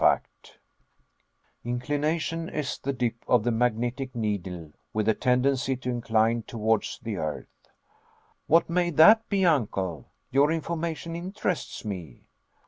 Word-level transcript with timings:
Inclination 1.63 2.49
is 2.49 2.79
the 2.79 2.91
dip 2.91 3.23
of 3.27 3.43
the 3.43 3.51
magnetic 3.51 4.15
needle 4.15 4.71
with 4.93 5.07
a 5.07 5.13
tendency 5.13 5.77
to 5.77 5.91
incline 5.91 6.41
towards 6.41 6.99
the 7.03 7.17
earth. 7.17 7.67
"What 8.47 8.67
may 8.67 8.89
that 8.89 9.29
be, 9.29 9.45
Uncle? 9.45 10.09
Your 10.31 10.51
information 10.51 11.15
interests 11.15 11.85
me." 11.85 12.23